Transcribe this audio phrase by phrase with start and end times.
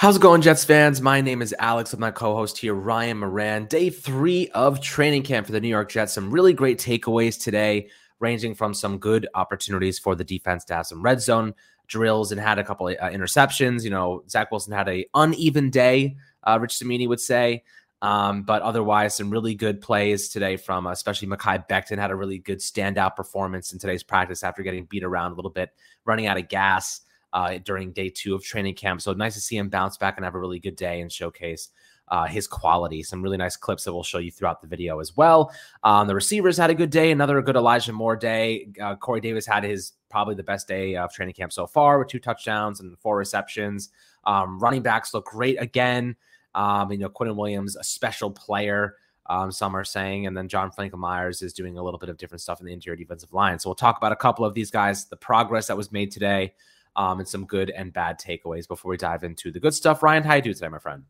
[0.00, 1.02] How's it going, Jets fans?
[1.02, 3.66] My name is Alex with my co host here, Ryan Moran.
[3.66, 6.14] Day three of training camp for the New York Jets.
[6.14, 10.86] Some really great takeaways today, ranging from some good opportunities for the defense to have
[10.86, 11.52] some red zone
[11.86, 13.84] drills and had a couple of uh, interceptions.
[13.84, 17.62] You know, Zach Wilson had a uneven day, uh, Rich Cimini would say.
[18.00, 22.16] Um, but otherwise, some really good plays today from uh, especially Mekhi Becton had a
[22.16, 25.74] really good standout performance in today's practice after getting beat around a little bit,
[26.06, 29.00] running out of gas uh, during day two of training camp.
[29.00, 31.70] So nice to see him bounce back and have a really good day and showcase
[32.08, 33.02] uh, his quality.
[33.02, 35.52] Some really nice clips that we'll show you throughout the video as well.
[35.84, 38.68] Um, the receivers had a good day, another good Elijah Moore day.
[38.82, 42.08] Uh, Corey Davis had his probably the best day of training camp so far with
[42.08, 43.90] two touchdowns and four receptions.
[44.24, 46.16] Um, running backs look great again.
[46.54, 48.96] Um, you know, Quinnen Williams, a special player.
[49.26, 52.18] Um, some are saying, and then John Franklin Myers is doing a little bit of
[52.18, 53.60] different stuff in the interior defensive line.
[53.60, 56.54] So we'll talk about a couple of these guys, the progress that was made today,
[56.96, 60.02] um, and some good and bad takeaways before we dive into the good stuff.
[60.02, 61.04] Ryan, how you do today, my friend?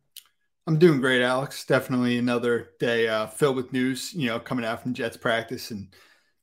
[0.66, 1.64] I'm doing great, Alex.
[1.64, 5.88] Definitely another day uh, filled with news, you know, coming out from Jets practice and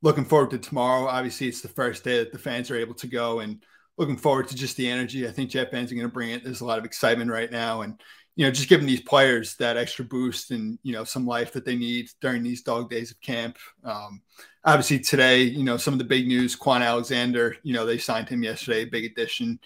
[0.01, 1.07] looking forward to tomorrow.
[1.07, 3.63] Obviously, it's the first day that the fans are able to go and
[3.97, 5.27] looking forward to just the energy.
[5.27, 6.43] I think Jet fans are going to bring it.
[6.43, 7.81] There's a lot of excitement right now.
[7.81, 8.01] And,
[8.37, 11.65] you know, just giving these players that extra boost and, you know, some life that
[11.65, 13.57] they need during these dog days of camp.
[13.83, 14.21] Um,
[14.63, 18.29] obviously today, you know, some of the big news, Kwon Alexander, you know, they signed
[18.29, 19.59] him yesterday, big addition.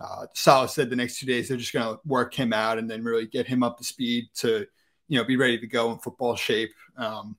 [0.00, 2.90] Uh, Saleh said the next two days they're just going to work him out and
[2.90, 4.66] then really get him up to speed to,
[5.06, 6.74] you know, be ready to go in football shape.
[6.96, 7.36] Um,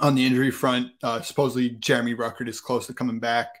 [0.00, 3.60] on the injury front, uh, supposedly Jeremy Ruckert is close to coming back.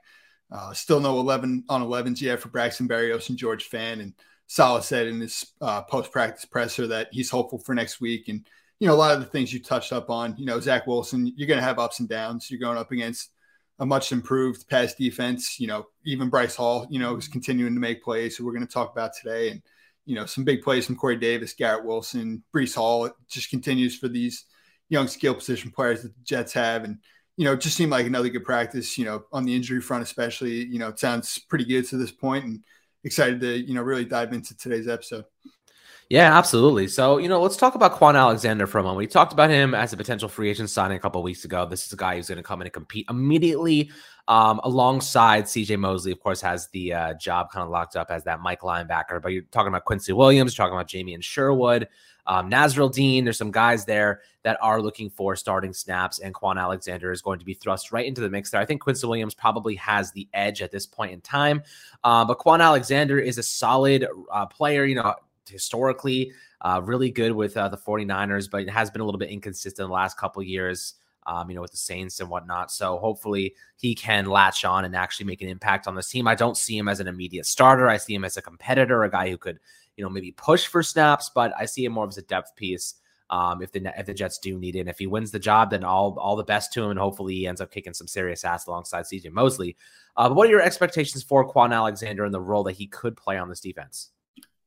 [0.50, 4.00] Uh, still no 11 on 11s yet for Braxton Berrios and George Fant.
[4.00, 4.14] And
[4.46, 8.28] Saleh said in his uh, post practice presser that he's hopeful for next week.
[8.28, 8.46] And
[8.78, 11.32] you know, a lot of the things you touched up on, you know, Zach Wilson,
[11.36, 12.50] you're going to have ups and downs.
[12.50, 13.30] You're going up against
[13.78, 15.58] a much improved pass defense.
[15.58, 18.36] You know, even Bryce Hall, you know, is continuing to make plays.
[18.36, 19.50] So we're going to talk about today.
[19.50, 19.62] And,
[20.04, 23.06] you know, some big plays from Corey Davis, Garrett Wilson, Breece Hall.
[23.06, 24.44] It just continues for these
[24.88, 26.84] young skill position players that the Jets have.
[26.84, 26.98] And,
[27.36, 30.02] you know, it just seemed like another good practice, you know, on the injury front,
[30.02, 32.62] especially, you know, it sounds pretty good to this point and
[33.06, 35.24] excited to, you know, really dive into today's episode.
[36.08, 36.86] Yeah, absolutely.
[36.86, 38.98] So, you know, let's talk about Kwon Alexander for a moment.
[38.98, 41.66] We talked about him as a potential free agent signing a couple weeks ago.
[41.66, 43.90] This is a guy who's going to come in and compete immediately
[44.28, 46.12] um, alongside CJ Mosley.
[46.12, 49.20] Of course, has the uh, job kind of locked up as that Mike linebacker.
[49.20, 51.88] But you're talking about Quincy Williams, talking about Jamien Sherwood,
[52.26, 53.24] um, Nasirildeen.
[53.24, 57.38] There's some guys there that are looking for starting snaps, and Kwon Alexander is going
[57.38, 58.60] to be thrust right into the mix there.
[58.60, 61.62] I think Quincy Williams probably has the edge at this point in time,
[62.04, 64.84] uh, but Kwon Alexander is a solid uh, player.
[64.84, 65.14] You know,
[65.48, 69.30] historically uh, really good with uh, the 49ers, but it has been a little bit
[69.30, 70.94] inconsistent the last couple years.
[71.28, 72.70] Um, you know, with the Saints and whatnot.
[72.70, 76.28] So hopefully he can latch on and actually make an impact on this team.
[76.28, 77.88] I don't see him as an immediate starter.
[77.88, 79.58] I see him as a competitor, a guy who could,
[79.96, 82.94] you know, maybe push for snaps, but I see him more as a depth piece.
[83.28, 85.70] Um, if the if the Jets do need it, and if he wins the job,
[85.70, 88.44] then all all the best to him, and hopefully he ends up kicking some serious
[88.44, 89.76] ass alongside CJ Mosley.
[90.16, 93.16] Uh, but what are your expectations for Kwon Alexander and the role that he could
[93.16, 94.10] play on this defense?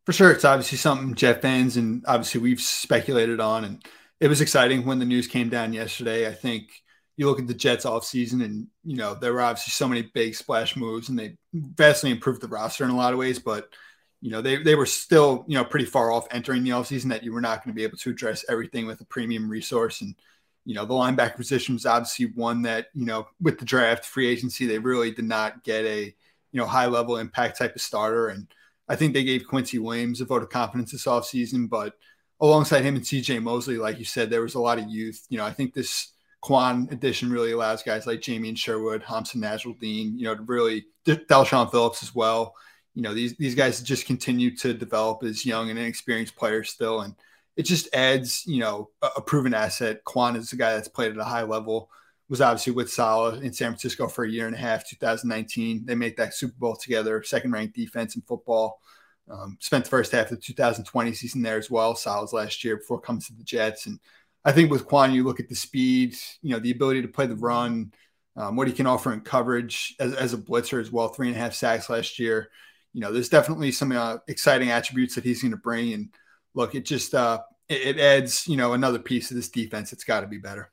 [0.05, 3.85] For sure, it's obviously something Jet fans and obviously we've speculated on, and
[4.19, 6.27] it was exciting when the news came down yesterday.
[6.27, 6.69] I think
[7.15, 10.01] you look at the Jets off season, and you know there were obviously so many
[10.01, 13.39] big splash moves, and they vastly improved the roster in a lot of ways.
[13.39, 13.69] But
[14.21, 17.23] you know they they were still you know pretty far off entering the offseason that
[17.23, 20.01] you were not going to be able to address everything with a premium resource.
[20.01, 20.15] And
[20.65, 24.27] you know the linebacker position was obviously one that you know with the draft free
[24.27, 26.13] agency they really did not get a
[26.51, 28.47] you know high level impact type of starter and
[28.89, 31.93] I think they gave Quincy Williams a vote of confidence this offseason, but
[32.41, 35.23] alongside him and CJ Mosley, like you said, there was a lot of youth.
[35.29, 36.11] You know, I think this
[36.43, 41.69] Kwon addition really allows guys like Jamien Sherwood, Hamsah Dean, you know, to really Del'Shawn
[41.69, 42.55] Phillips as well.
[42.95, 47.01] You know, these these guys just continue to develop as young and inexperienced players still.
[47.01, 47.15] And
[47.55, 50.03] it just adds, you know, a, a proven asset.
[50.05, 51.89] Kwon is a guy that's played at a high level
[52.29, 55.85] was obviously with Saleh in San Francisco for a year and a half, 2019.
[55.85, 58.79] They made that Super Bowl together, second ranked defense in football.
[59.29, 61.95] Um, spent the first half of the 2020 season there as well.
[61.95, 63.87] Saleh's last year before coming to the Jets.
[63.87, 63.99] And
[64.45, 67.25] I think with Kwon, you look at the speed, you know, the ability to play
[67.25, 67.91] the run,
[68.35, 71.09] um, what he can offer in coverage as, as, a blitzer as well.
[71.09, 72.49] Three and a half sacks last year.
[72.93, 75.93] You know, there's definitely some uh, exciting attributes that he's going to bring.
[75.93, 76.09] And
[76.53, 79.93] look, it just uh, it, it adds, you know, another piece of this defense.
[79.93, 80.71] It's got to be better.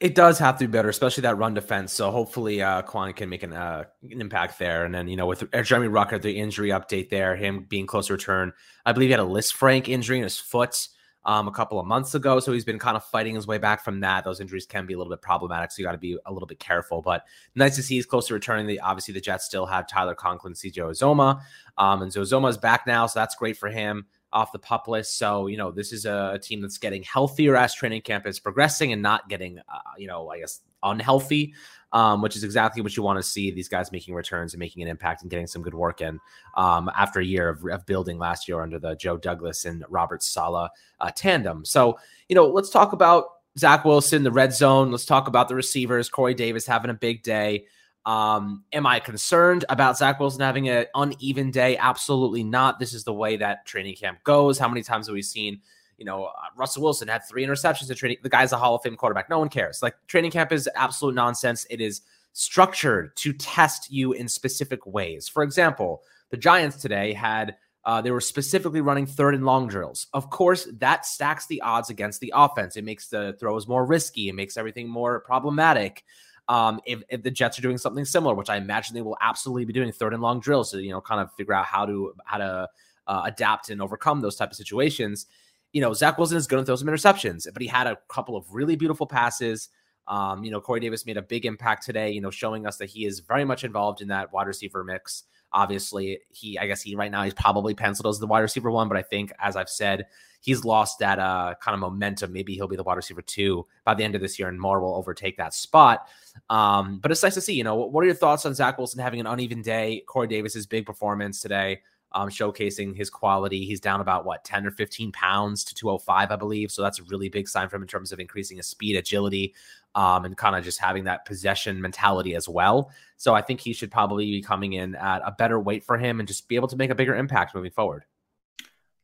[0.00, 1.92] It does have to be better, especially that run defense.
[1.92, 4.84] So hopefully, uh, Kwon can make an, uh, an impact there.
[4.84, 8.14] And then, you know, with Jeremy Ruckert, the injury update there, him being close to
[8.14, 8.52] return,
[8.84, 10.88] I believe he had a Lisfranc injury in his foot.
[11.24, 12.40] Um, a couple of months ago.
[12.40, 14.24] So he's been kind of fighting his way back from that.
[14.24, 15.70] Those injuries can be a little bit problematic.
[15.70, 17.02] So you got to be a little bit careful.
[17.02, 17.24] But
[17.54, 18.66] nice to see he's close to returning.
[18.66, 21.40] The, obviously, the Jets still have Tyler Conklin, CJ Uzomah.
[21.78, 23.06] Um, and Uzomah is back now.
[23.06, 25.18] So that's great for him off the pup list.
[25.18, 28.92] So, you know, this is a, team that's getting healthier as training camp is progressing
[28.92, 31.54] and not getting, uh, you know, I guess unhealthy
[31.92, 34.82] um, which is exactly what you want to see these guys making returns and making
[34.82, 36.18] an impact and getting some good work in
[36.56, 40.22] um, after a year of, of, building last year under the Joe Douglas and Robert
[40.22, 41.64] Saleh uh, tandem.
[41.64, 41.98] So,
[42.28, 43.26] you know, let's talk about
[43.58, 44.90] Zach Wilson, the red zone.
[44.90, 46.08] Let's talk about the receivers.
[46.08, 47.66] Corey Davis having a big day.
[48.04, 51.76] Um, am I concerned about Zach Wilson having an uneven day?
[51.76, 52.78] Absolutely not.
[52.78, 54.58] This is the way that training camp goes.
[54.58, 55.60] How many times have we seen
[55.98, 58.18] you know, uh, Russell Wilson had three interceptions in training.
[58.22, 59.30] The guy's a Hall of Fame quarterback.
[59.30, 59.82] No one cares.
[59.82, 61.66] Like training camp is absolute nonsense.
[61.70, 62.02] It is
[62.32, 65.28] structured to test you in specific ways.
[65.28, 70.06] For example, the Giants today had uh, they were specifically running third and long drills.
[70.12, 72.76] Of course, that stacks the odds against the offense.
[72.76, 74.28] It makes the throws more risky.
[74.28, 76.04] It makes everything more problematic.
[76.48, 79.64] Um, if, if, the Jets are doing something similar, which I imagine they will absolutely
[79.64, 82.14] be doing third and long drills to you know kind of figure out how to
[82.24, 82.68] how to
[83.06, 85.26] uh, adapt and overcome those type of situations
[85.72, 88.36] you know, Zach Wilson is going to throw some interceptions, but he had a couple
[88.36, 89.68] of really beautiful passes.
[90.06, 92.90] Um, you know, Corey Davis made a big impact today, you know, showing us that
[92.90, 95.24] he is very much involved in that wide receiver mix.
[95.54, 98.88] Obviously, he, I guess he right now he's probably penciled as the wide receiver one,
[98.88, 100.06] but I think, as I've said,
[100.40, 102.32] he's lost that uh, kind of momentum.
[102.32, 104.80] Maybe he'll be the wide receiver two by the end of this year, and Moore
[104.80, 106.08] will overtake that spot.
[106.48, 107.54] Um, but it's nice to see.
[107.54, 110.04] You know, what are your thoughts on Zach Wilson having an uneven day?
[110.06, 111.80] Corey Davis's big performance today
[112.14, 113.64] um, showcasing his quality.
[113.64, 116.70] He's down about what 10 or 15 pounds to 205, I believe.
[116.70, 119.54] So that's a really big sign for him in terms of increasing his speed, agility,
[119.94, 122.90] um, and kind of just having that possession mentality as well.
[123.16, 126.20] So I think he should probably be coming in at a better weight for him
[126.20, 128.04] and just be able to make a bigger impact moving forward.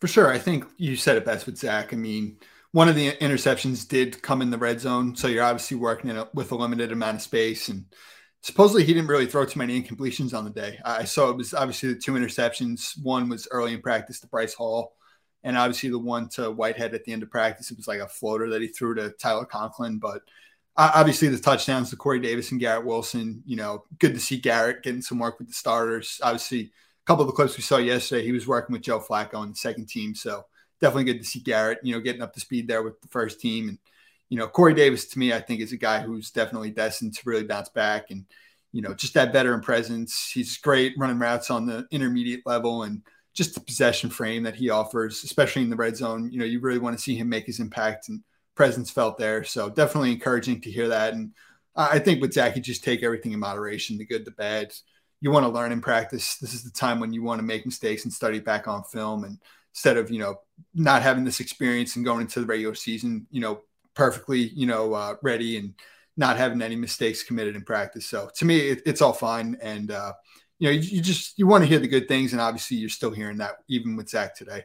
[0.00, 0.30] For sure.
[0.30, 1.92] I think you said it best with Zach.
[1.92, 2.38] I mean,
[2.72, 5.16] one of the interceptions did come in the red zone.
[5.16, 7.86] So you're obviously working a, with a limited amount of space and
[8.42, 10.78] supposedly he didn't really throw too many incompletions on the day.
[10.84, 13.00] I saw it was obviously the two interceptions.
[13.02, 14.94] One was early in practice to Bryce Hall,
[15.42, 17.70] and obviously the one to Whitehead at the end of practice.
[17.70, 19.98] It was like a floater that he threw to Tyler Conklin.
[19.98, 20.22] But
[20.76, 23.42] uh, obviously the touchdowns to Corey Davis and Garrett Wilson.
[23.44, 26.20] You know, good to see Garrett getting some work with the starters.
[26.22, 29.34] Obviously, a couple of the clips we saw yesterday, he was working with Joe Flacco
[29.34, 30.14] on the second team.
[30.14, 30.44] So
[30.80, 31.80] definitely good to see Garrett.
[31.82, 33.78] You know, getting up to speed there with the first team and
[34.28, 37.22] you know, Corey Davis to me, I think is a guy who's definitely destined to
[37.24, 38.26] really bounce back and,
[38.72, 40.30] you know, just that veteran presence.
[40.32, 43.02] He's great running routes on the intermediate level and
[43.34, 46.30] just the possession frame that he offers, especially in the red zone.
[46.30, 48.22] You know, you really want to see him make his impact and
[48.54, 49.44] presence felt there.
[49.44, 51.14] So definitely encouraging to hear that.
[51.14, 51.32] And
[51.76, 54.72] I think with Zach, you just take everything in moderation, the good, the bad.
[55.20, 56.36] You want to learn in practice.
[56.36, 59.24] This is the time when you want to make mistakes and study back on film
[59.24, 59.38] and
[59.72, 60.40] instead of, you know,
[60.74, 63.60] not having this experience and going into the regular season, you know,
[63.98, 65.74] perfectly, you know, uh, ready and
[66.16, 68.06] not having any mistakes committed in practice.
[68.06, 69.58] So to me, it, it's all fine.
[69.60, 70.12] And, uh,
[70.60, 72.32] you know, you, you just, you want to hear the good things.
[72.32, 74.64] And obviously you're still hearing that even with Zach today.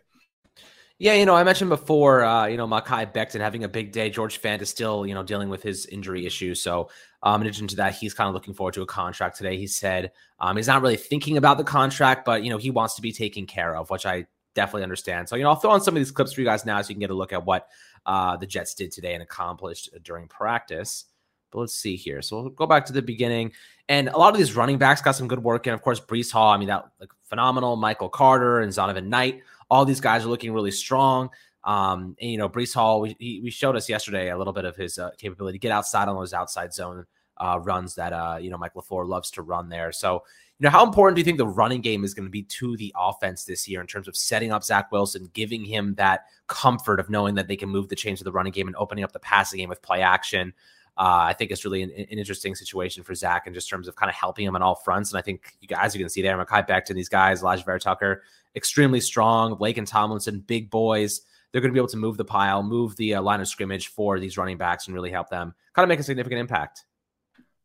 [1.00, 4.12] Yeah, you know, I mentioned before, uh, you know, Mekhi Becton having a big day.
[4.12, 6.62] George Fant is still, you know, dealing with his injury issues.
[6.62, 6.90] So,
[7.24, 9.58] um, in addition to that, he's kind of looking forward to a contract today.
[9.58, 12.96] He said um, he's not really thinking about the contract, but, you know, he wants
[12.96, 15.28] to be taken care of, which I definitely understand.
[15.28, 16.90] So, you know, I'll throw on some of these clips for you guys now so
[16.90, 17.68] you can get a look at what
[18.06, 21.06] uh, the Jets did today and accomplished during practice.
[21.52, 22.22] But let's see here.
[22.22, 23.52] So we'll go back to the beginning.
[23.88, 25.68] And a lot of these running backs got some good work.
[25.68, 27.76] And of course, Breece Hall, I mean, that like phenomenal.
[27.76, 31.30] Michael Carter and Zonovan Knight, all these guys are looking really strong.
[31.64, 34.66] Um, and you know, Breece Hall, we, he, we showed us yesterday a little bit
[34.66, 37.06] of his uh, capability to get outside on those outside zone
[37.38, 39.92] uh, runs that uh, you know Mike LaFleur loves to run there.
[39.92, 40.24] So
[40.60, 42.78] you know, how important do you think the running game is going to be to
[42.78, 47.00] the offense this year in terms of setting up Zach Wilson, giving him that comfort
[47.00, 49.12] of knowing that they can move the chains of the running game and opening up
[49.12, 50.54] the passing game with play action?
[50.96, 53.96] Uh, I think it's really an, an, interesting situation for Zach in just terms of
[53.96, 55.12] kind of helping him on all fronts.
[55.12, 58.22] And I think you guys, you can see there, Mekhi Becton, these guys, Alijah Vera-Tucker,
[58.56, 59.56] extremely strong.
[59.56, 61.22] Laken Tomlinson, big boys.
[61.52, 63.88] They're going to be able to move the pile, move the uh, line of scrimmage
[63.88, 66.86] for these running backs and really help them kind of make a significant impact.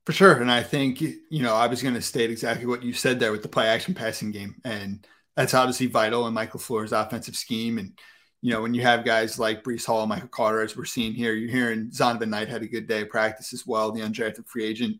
[0.09, 0.41] For sure.
[0.41, 3.31] And I think, you know, I was going to state exactly what you said there
[3.31, 4.55] with the play action passing game.
[4.65, 7.77] And that's obviously vital in Michael LaFleur's offensive scheme.
[7.77, 7.93] And,
[8.41, 11.35] you know, when you have guys like Breece Hall, Michael Carter, as we're seeing here,
[11.35, 14.65] you're hearing Zonovan Knight had a good day of practice as well, the undrafted free
[14.65, 14.97] agent.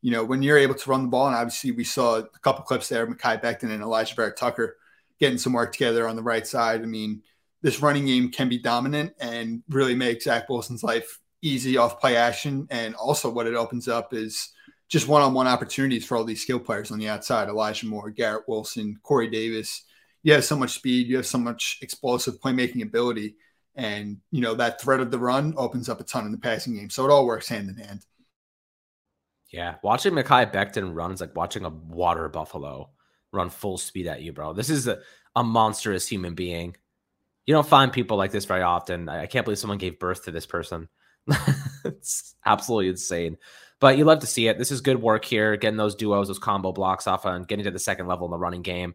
[0.00, 2.64] You know, when you're able to run the ball, and obviously we saw a couple
[2.64, 4.78] clips there, Mekhi Becton and Alijah Vera-Tucker
[5.20, 6.80] getting some work together on the right side.
[6.80, 7.22] I mean,
[7.60, 12.16] this running game can be dominant and really make Zach Wilson's life easy off play
[12.16, 12.66] action.
[12.70, 14.50] And also, what it opens up is
[14.88, 18.10] just one on one opportunities for all these skill players on the outside Elijah Moore,
[18.10, 19.82] Garrett Wilson, Corey Davis.
[20.22, 23.36] You have so much speed, you have so much explosive playmaking ability.
[23.74, 26.74] And, you know, that threat of the run opens up a ton in the passing
[26.74, 26.90] game.
[26.90, 28.04] So it all works hand in hand.
[29.52, 29.76] Yeah.
[29.82, 32.90] Watching Mekhi Becton run is like watching a water buffalo
[33.32, 34.54] run full speed at you, bro.
[34.54, 35.00] This is a,
[35.34, 36.74] a monstrous human being.
[37.44, 39.08] You don't find people like this very often.
[39.08, 40.88] I can't believe someone gave birth to this person.
[41.84, 43.36] It's absolutely insane.
[43.78, 44.58] But you love to see it.
[44.58, 47.70] This is good work here, getting those duos, those combo blocks off and getting to
[47.70, 48.94] the second level in the running game.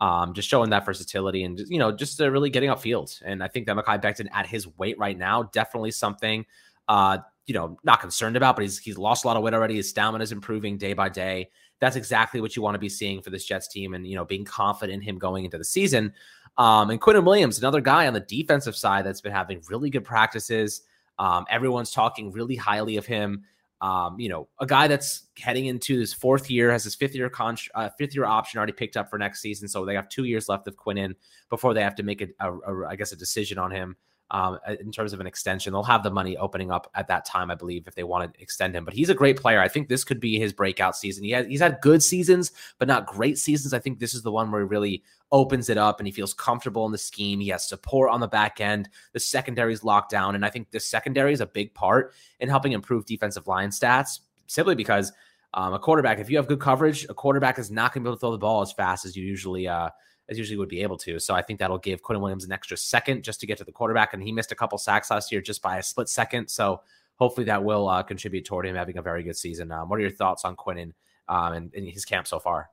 [0.00, 3.22] Um, just showing that versatility and you know, just uh, really getting upfield.
[3.24, 6.44] And I think that Mekhi Becton at his weight right now, definitely something
[6.88, 9.76] uh, you know, not concerned about, but he's he's lost a lot of weight already.
[9.76, 11.50] His stamina is improving day by day.
[11.80, 14.24] That's exactly what you want to be seeing for this Jets team, and you know,
[14.24, 16.12] being confident in him going into the season.
[16.58, 20.04] Um, and Quinnen Williams, another guy on the defensive side that's been having really good
[20.04, 20.82] practices.
[21.22, 23.44] Um, everyone's talking really highly of him.
[23.80, 27.30] Um, you know, a guy that's heading into his fourth year, has his fifth year
[27.30, 30.24] con- uh, fifth year option already picked up for next season, so they have two
[30.24, 31.14] years left of Quinnen
[31.48, 33.96] before they have to make a, a, a I guess, a decision on him
[34.32, 35.72] um, in terms of an extension.
[35.72, 38.42] They'll have the money opening up at that time, I believe, if they want to
[38.42, 38.84] extend him.
[38.84, 39.60] But he's a great player.
[39.60, 41.22] I think this could be his breakout season.
[41.22, 43.74] He has, he's had good seasons, but not great seasons.
[43.74, 46.34] I think this is the one where he really opens it up and he feels
[46.34, 47.40] comfortable in the scheme.
[47.40, 48.88] He has support on the back end.
[49.12, 50.34] The secondary is locked down.
[50.34, 54.20] And I think the secondary is a big part in helping improve defensive line stats
[54.46, 55.12] simply because
[55.54, 58.10] um, a quarterback, if you have good coverage, a quarterback is not going to be
[58.10, 59.88] able to throw the ball as fast as you usually uh,
[60.28, 61.18] as usually would be able to.
[61.18, 63.72] So I think that'll give Quinnen Williams an extra second just to get to the
[63.72, 64.14] quarterback.
[64.14, 66.48] And he missed a couple sacks last year just by a split second.
[66.48, 66.82] So
[67.16, 69.72] hopefully that will uh, contribute toward him having a very good season.
[69.72, 70.92] Um, what are your thoughts on Quinnen
[71.28, 72.70] um, and, and his camp so far?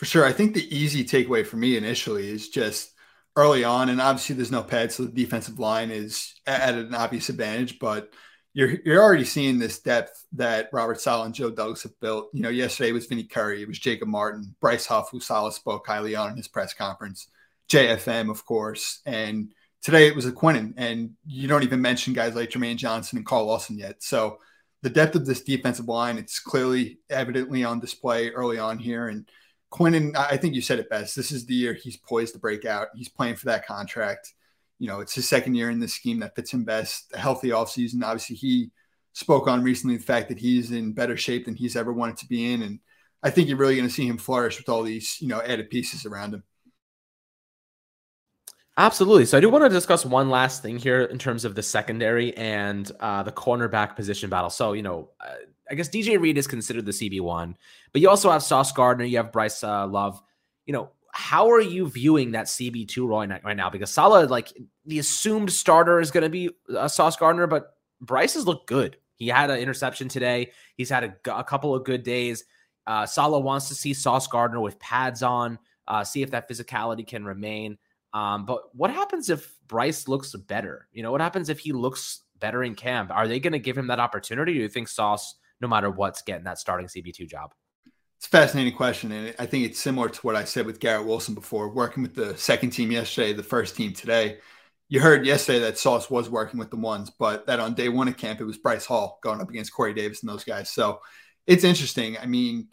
[0.00, 0.24] For sure.
[0.24, 2.92] I think the easy takeaway for me initially is just
[3.36, 7.28] early on, and obviously there's no pads, so the defensive line is at an obvious
[7.28, 8.12] advantage, but–
[8.52, 12.30] you're you're already seeing this depth that Robert Saleh and Joe Douglas have built.
[12.32, 15.86] You know, yesterday was Vinny Curry, it was Jacob Martin, Bryce Huff, who Saleh spoke
[15.86, 17.28] highly on in his press conference,
[17.68, 19.52] JFM, of course, and
[19.82, 20.34] today it was a
[20.76, 24.02] and you don't even mention guys like Jermaine Johnson and Carl Lawson yet.
[24.02, 24.38] So
[24.82, 29.08] the depth of this defensive line, it's clearly evidently on display early on here.
[29.08, 29.28] And
[29.72, 31.14] Quinnen, I think you said it best.
[31.14, 32.88] This is the year he's poised to break out.
[32.94, 34.34] He's playing for that contract
[34.80, 37.12] you know, it's his second year in this scheme that fits him best.
[37.14, 38.02] A healthy offseason.
[38.02, 38.70] Obviously, he
[39.12, 42.26] spoke on recently the fact that he's in better shape than he's ever wanted to
[42.26, 42.62] be in.
[42.62, 42.80] And
[43.22, 45.68] I think you're really going to see him flourish with all these, you know, added
[45.68, 46.42] pieces around him.
[48.80, 49.26] Absolutely.
[49.26, 52.34] So I do want to discuss one last thing here in terms of the secondary
[52.34, 54.48] and uh, the cornerback position battle.
[54.48, 55.34] So, you know, uh,
[55.70, 57.56] I guess DJ Reed is considered the CB1,
[57.92, 60.22] but you also have Sauce Gardner, you have Bryce uh, Love.
[60.64, 63.68] You know, how are you viewing that CB2 right, right now?
[63.68, 64.50] Because Saleh, like
[64.86, 68.96] the assumed starter is going to be uh, Sauce Gardner, but Bryce has looked good.
[69.16, 70.52] He had an interception today.
[70.78, 72.44] He's had a, a couple of good days.
[72.86, 75.58] Uh, Saleh wants to see Sauce Gardner with pads on,
[76.04, 77.76] see if that physicality can remain.
[78.12, 80.88] Um, but what happens if Bryce looks better?
[80.92, 83.10] You know, what happens if he looks better in camp?
[83.10, 84.52] Are they going to give him that opportunity?
[84.52, 87.52] Or do you think Sauce, no matter what's getting that starting CB2 job?
[88.18, 89.12] It's a fascinating question.
[89.12, 92.14] And I think it's similar to what I said with Garrett Wilson before, working with
[92.14, 94.38] the second team yesterday, the first team today.
[94.88, 98.08] You heard yesterday that Sauce was working with the ones, but that on day one
[98.08, 100.70] of camp, it was Bryce Hall going up against Corey Davis and those guys.
[100.70, 101.00] So
[101.46, 102.18] it's interesting.
[102.18, 102.68] I mean,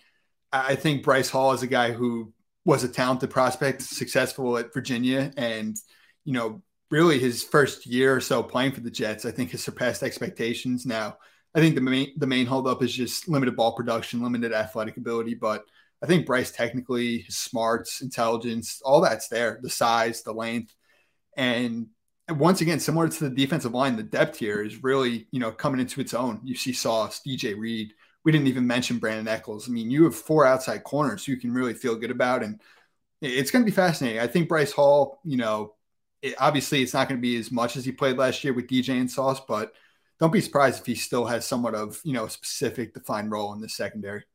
[0.52, 2.34] I think Bryce Hall is a guy who
[2.68, 5.78] was a talented prospect, successful at Virginia, and,
[6.26, 9.64] you know, really his first year or so playing for the Jets, I think has
[9.64, 10.86] surpassed expectations.
[10.86, 11.18] Now,
[11.56, 15.36] I think the main the main holdup is just limited ball production, limited athletic ability.
[15.36, 15.64] But
[16.04, 19.60] I think Bryce technically, his smarts, intelligence, all that's there.
[19.64, 20.76] The size, the length,
[21.38, 21.88] and
[22.30, 25.80] once again, similar to the defensive line, the depth here is really you know coming
[25.80, 26.42] into its own.
[26.44, 27.94] You see Sauce, DJ Reed.
[28.28, 29.70] We didn't even mention Brandon Echols.
[29.70, 32.60] I mean, you have four outside corners you can really feel good about, and
[33.22, 34.20] it's going to be fascinating.
[34.20, 35.76] I think Bryce Hall, you know,
[36.22, 38.68] it, obviously it's not going to be as much as he played last year with
[38.68, 39.72] DJ and Sauce, but
[40.20, 43.54] don't be surprised if he still has somewhat of you know a specific defined role
[43.54, 44.26] in the secondary.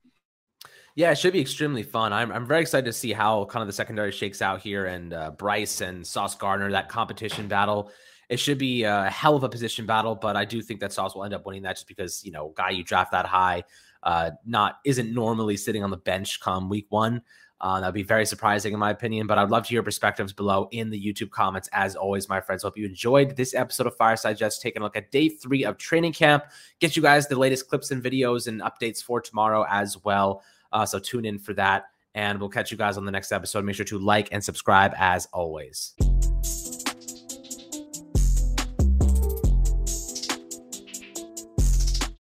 [0.94, 2.14] Yeah, it should be extremely fun.
[2.14, 5.12] I'm, I'm very excited to see how kind of the secondary shakes out here and
[5.12, 7.92] uh, Bryce and Sauce Gardner, that competition battle.
[8.28, 11.14] It should be a hell of a position battle, but I do think that Sauce
[11.14, 13.64] will end up winning that just because, you know, guy you draft that high,
[14.02, 17.22] uh, not isn't normally sitting on the bench come week one.
[17.60, 20.32] Uh, that would be very surprising in my opinion, but I'd love to hear perspectives
[20.32, 21.68] below in the YouTube comments.
[21.72, 24.96] As always, my friends, hope you enjoyed this episode of Fireside Jets, taking a look
[24.96, 26.44] at day three of training camp.
[26.80, 30.42] Get you guys the latest clips and videos and updates for tomorrow as well.
[30.72, 31.84] Uh, so tune in for that,
[32.16, 33.64] and we'll catch you guys on the next episode.
[33.64, 35.94] Make sure to like and subscribe as always.